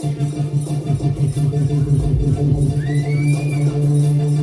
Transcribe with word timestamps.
Thank 0.00 0.22
you. 4.32 4.37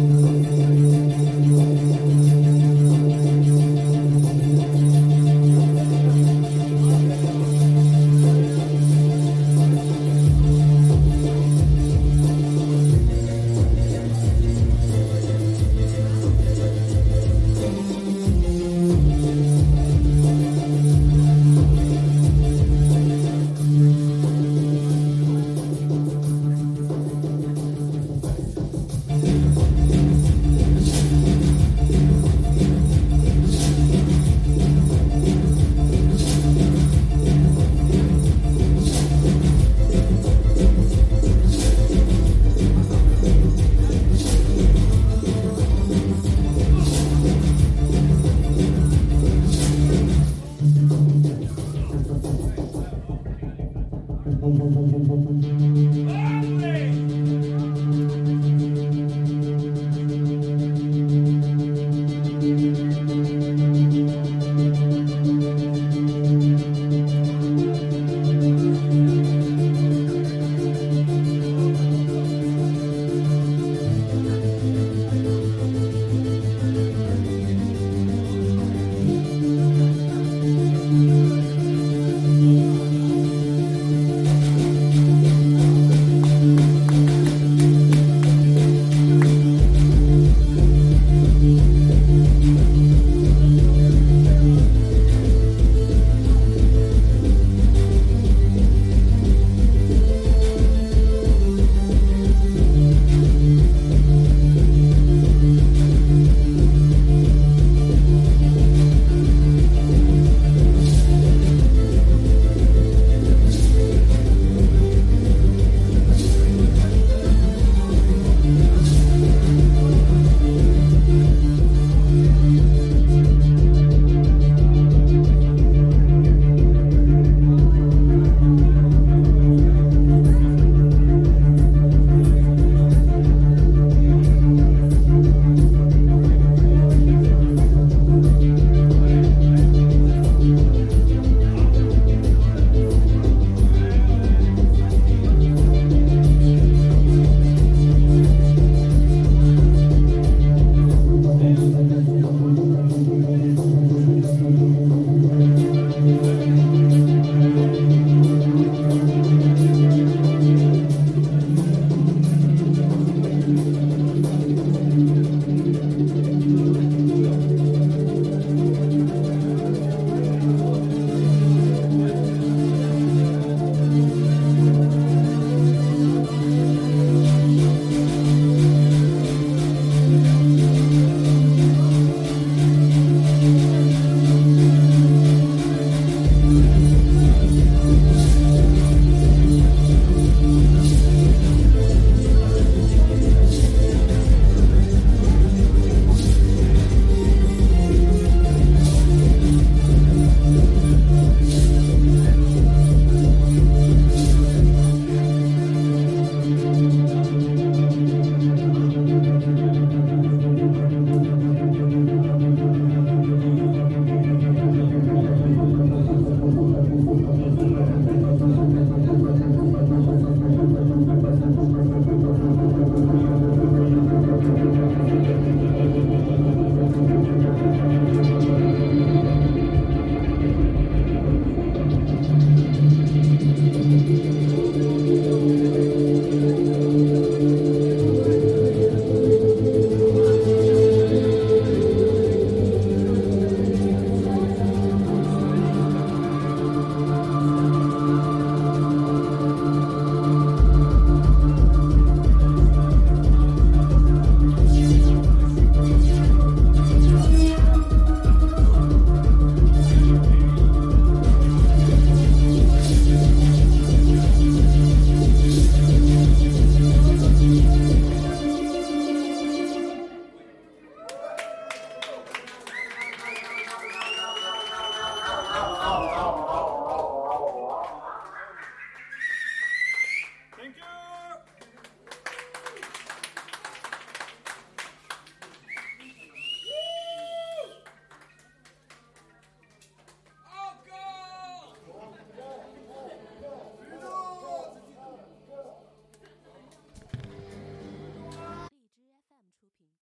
Homem! 54.76 55.16